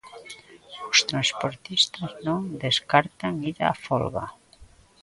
Os 0.91 0.99
transportistas 1.09 2.09
non 2.25 2.41
descartan 2.63 3.33
ir 3.49 3.57
á 3.69 3.71
folga. 3.85 4.25